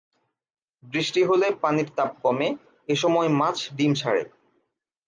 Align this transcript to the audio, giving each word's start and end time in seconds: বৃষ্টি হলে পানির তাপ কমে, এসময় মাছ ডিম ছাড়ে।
বৃষ্টি 0.83 1.21
হলে 1.23 1.47
পানির 1.61 1.89
তাপ 1.97 2.11
কমে, 2.23 2.47
এসময় 2.89 3.29
মাছ 3.39 3.57
ডিম 3.77 3.91
ছাড়ে। 3.95 4.23